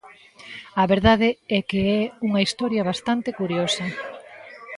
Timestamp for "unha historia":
2.27-2.87